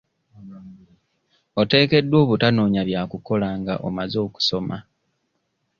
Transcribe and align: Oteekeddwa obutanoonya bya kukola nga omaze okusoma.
Oteekeddwa 1.59 2.17
obutanoonya 2.23 2.81
bya 2.89 3.01
kukola 3.11 3.47
nga 3.59 3.73
omaze 3.87 4.17
okusoma. 4.27 4.77